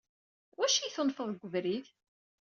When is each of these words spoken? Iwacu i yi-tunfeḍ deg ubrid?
Iwacu 0.53 0.79
i 0.79 0.83
yi-tunfeḍ 0.85 1.27
deg 1.29 1.43
ubrid? 1.45 1.85